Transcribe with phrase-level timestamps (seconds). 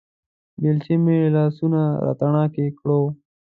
[0.61, 3.01] بېلچې مې لاسونه راتڼاکې کړو